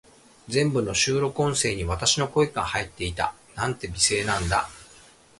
[0.47, 3.35] 全部の収録音声に、私の声が入っていた。
[3.53, 4.67] なんて美声なんだ。